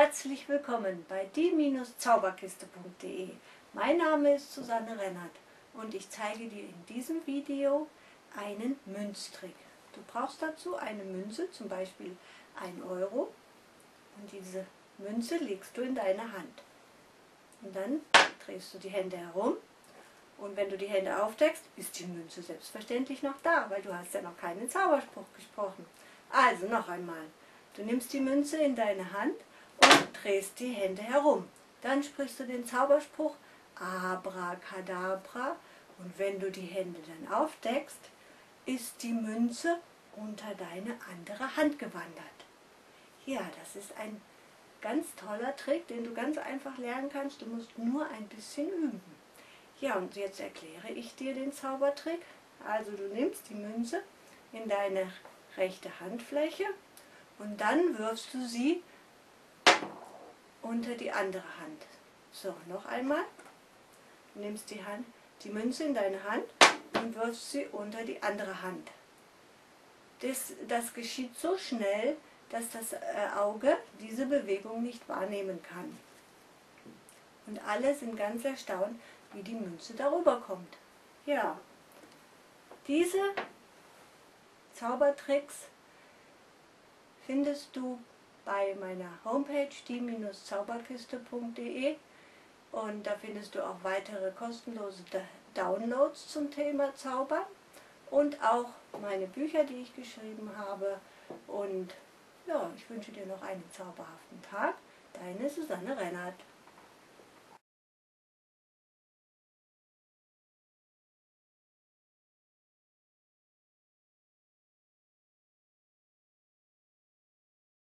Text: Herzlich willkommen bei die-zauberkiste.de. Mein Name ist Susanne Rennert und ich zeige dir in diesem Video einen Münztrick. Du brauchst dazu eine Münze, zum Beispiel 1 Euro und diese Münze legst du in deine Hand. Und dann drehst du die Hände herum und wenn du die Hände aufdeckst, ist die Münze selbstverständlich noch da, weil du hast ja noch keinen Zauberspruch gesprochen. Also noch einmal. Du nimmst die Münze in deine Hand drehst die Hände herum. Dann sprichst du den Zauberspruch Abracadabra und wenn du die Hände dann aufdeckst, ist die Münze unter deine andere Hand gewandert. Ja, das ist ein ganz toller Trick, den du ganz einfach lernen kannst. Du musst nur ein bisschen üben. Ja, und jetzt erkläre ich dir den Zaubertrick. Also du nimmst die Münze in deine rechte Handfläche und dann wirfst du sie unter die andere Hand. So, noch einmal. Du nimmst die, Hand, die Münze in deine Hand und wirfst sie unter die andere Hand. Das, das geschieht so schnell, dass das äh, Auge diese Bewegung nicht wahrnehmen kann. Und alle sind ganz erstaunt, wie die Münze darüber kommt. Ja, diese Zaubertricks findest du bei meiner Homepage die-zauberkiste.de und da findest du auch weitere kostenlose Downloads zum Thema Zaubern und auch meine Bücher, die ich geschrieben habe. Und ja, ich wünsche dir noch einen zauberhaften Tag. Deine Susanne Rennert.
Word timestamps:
Herzlich 0.00 0.48
willkommen 0.48 1.04
bei 1.08 1.28
die-zauberkiste.de. 1.34 3.30
Mein 3.72 3.96
Name 3.96 4.36
ist 4.36 4.54
Susanne 4.54 4.96
Rennert 4.96 5.34
und 5.74 5.92
ich 5.92 6.08
zeige 6.08 6.46
dir 6.46 6.62
in 6.62 6.86
diesem 6.88 7.26
Video 7.26 7.88
einen 8.36 8.78
Münztrick. 8.86 9.56
Du 9.92 10.00
brauchst 10.06 10.40
dazu 10.40 10.76
eine 10.76 11.02
Münze, 11.02 11.50
zum 11.50 11.68
Beispiel 11.68 12.16
1 12.62 12.80
Euro 12.88 13.34
und 14.20 14.30
diese 14.30 14.64
Münze 14.98 15.38
legst 15.38 15.76
du 15.76 15.82
in 15.82 15.96
deine 15.96 16.22
Hand. 16.22 16.62
Und 17.62 17.74
dann 17.74 18.00
drehst 18.46 18.74
du 18.74 18.78
die 18.78 18.90
Hände 18.90 19.16
herum 19.16 19.56
und 20.36 20.56
wenn 20.56 20.70
du 20.70 20.78
die 20.78 20.86
Hände 20.86 21.20
aufdeckst, 21.20 21.64
ist 21.76 21.98
die 21.98 22.06
Münze 22.06 22.40
selbstverständlich 22.40 23.24
noch 23.24 23.42
da, 23.42 23.68
weil 23.68 23.82
du 23.82 23.92
hast 23.92 24.14
ja 24.14 24.22
noch 24.22 24.38
keinen 24.38 24.70
Zauberspruch 24.70 25.26
gesprochen. 25.34 25.84
Also 26.30 26.68
noch 26.68 26.88
einmal. 26.88 27.26
Du 27.74 27.82
nimmst 27.82 28.12
die 28.12 28.20
Münze 28.20 28.58
in 28.58 28.76
deine 28.76 29.12
Hand 29.12 29.34
drehst 30.22 30.58
die 30.60 30.72
Hände 30.72 31.02
herum. 31.02 31.48
Dann 31.82 32.02
sprichst 32.02 32.40
du 32.40 32.46
den 32.46 32.66
Zauberspruch 32.66 33.36
Abracadabra 33.76 35.56
und 35.98 36.18
wenn 36.18 36.40
du 36.40 36.50
die 36.50 36.62
Hände 36.62 37.00
dann 37.06 37.32
aufdeckst, 37.32 38.10
ist 38.66 39.02
die 39.02 39.12
Münze 39.12 39.78
unter 40.16 40.54
deine 40.54 40.96
andere 41.10 41.56
Hand 41.56 41.78
gewandert. 41.78 42.24
Ja, 43.24 43.40
das 43.60 43.76
ist 43.76 43.96
ein 43.98 44.20
ganz 44.80 45.14
toller 45.14 45.54
Trick, 45.56 45.86
den 45.88 46.04
du 46.04 46.12
ganz 46.12 46.38
einfach 46.38 46.78
lernen 46.78 47.10
kannst. 47.10 47.42
Du 47.42 47.46
musst 47.46 47.76
nur 47.78 48.06
ein 48.08 48.26
bisschen 48.28 48.68
üben. 48.68 49.00
Ja, 49.80 49.94
und 49.96 50.16
jetzt 50.16 50.40
erkläre 50.40 50.90
ich 50.94 51.14
dir 51.14 51.34
den 51.34 51.52
Zaubertrick. 51.52 52.22
Also 52.66 52.92
du 52.92 53.04
nimmst 53.14 53.48
die 53.50 53.54
Münze 53.54 54.02
in 54.52 54.68
deine 54.68 55.12
rechte 55.56 56.00
Handfläche 56.00 56.64
und 57.38 57.60
dann 57.60 57.98
wirfst 57.98 58.34
du 58.34 58.46
sie 58.46 58.82
unter 60.68 60.94
die 60.94 61.10
andere 61.10 61.44
Hand. 61.60 61.86
So, 62.30 62.54
noch 62.66 62.84
einmal. 62.84 63.24
Du 64.34 64.40
nimmst 64.40 64.70
die, 64.70 64.84
Hand, 64.84 65.06
die 65.42 65.48
Münze 65.48 65.84
in 65.84 65.94
deine 65.94 66.22
Hand 66.22 66.44
und 66.94 67.14
wirfst 67.16 67.52
sie 67.52 67.66
unter 67.72 68.04
die 68.04 68.22
andere 68.22 68.62
Hand. 68.62 68.90
Das, 70.20 70.52
das 70.68 70.92
geschieht 70.92 71.36
so 71.38 71.56
schnell, 71.56 72.16
dass 72.50 72.70
das 72.70 72.92
äh, 72.92 72.98
Auge 73.36 73.78
diese 73.98 74.26
Bewegung 74.26 74.82
nicht 74.82 75.08
wahrnehmen 75.08 75.62
kann. 75.62 75.98
Und 77.46 77.58
alle 77.66 77.94
sind 77.94 78.16
ganz 78.16 78.44
erstaunt, 78.44 79.00
wie 79.32 79.42
die 79.42 79.54
Münze 79.54 79.94
darüber 79.94 80.40
kommt. 80.40 80.76
Ja, 81.24 81.58
diese 82.86 83.22
Zaubertricks 84.74 85.66
findest 87.26 87.74
du 87.74 87.98
bei 88.48 88.74
meiner 88.80 89.10
Homepage 89.26 89.68
die-zauberkiste.de 89.86 91.96
und 92.72 93.06
da 93.06 93.14
findest 93.20 93.54
du 93.54 93.62
auch 93.62 93.76
weitere 93.82 94.30
kostenlose 94.30 95.02
Downloads 95.52 96.28
zum 96.28 96.50
Thema 96.50 96.94
Zaubern 96.94 97.44
und 98.10 98.42
auch 98.42 98.70
meine 99.02 99.26
Bücher, 99.26 99.64
die 99.64 99.82
ich 99.82 99.94
geschrieben 99.94 100.50
habe. 100.56 100.98
Und 101.46 101.92
ja, 102.46 102.70
ich 102.74 102.88
wünsche 102.88 103.12
dir 103.12 103.26
noch 103.26 103.42
einen 103.42 103.64
zauberhaften 103.70 104.40
Tag. 104.50 104.76
Deine 105.12 105.50
Susanne 105.50 105.94
Rennert. 105.94 106.36